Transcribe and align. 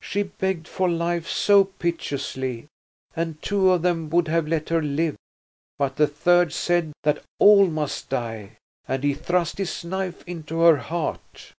She 0.00 0.22
begged 0.22 0.66
for 0.66 0.88
life 0.88 1.28
so 1.28 1.64
piteously, 1.64 2.64
and 3.14 3.42
two 3.42 3.70
of 3.70 3.82
them 3.82 4.08
would 4.08 4.26
have 4.26 4.48
let 4.48 4.70
her 4.70 4.80
live; 4.80 5.16
but 5.78 5.96
the 5.96 6.06
third 6.06 6.54
said 6.54 6.92
that 7.02 7.22
all 7.38 7.66
must 7.66 8.08
die, 8.08 8.56
and 8.88 9.04
he 9.04 9.12
thrust 9.12 9.58
his 9.58 9.84
knife 9.84 10.24
into 10.26 10.60
her 10.60 10.78
heart." 10.78 11.52